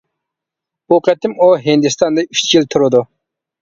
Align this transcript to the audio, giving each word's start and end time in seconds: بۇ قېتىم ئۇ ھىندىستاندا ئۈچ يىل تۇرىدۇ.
بۇ 0.93 0.99
قېتىم 1.09 1.37
ئۇ 1.43 1.53
ھىندىستاندا 1.69 2.29
ئۈچ 2.35 2.45
يىل 2.59 2.71
تۇرىدۇ. 2.75 3.09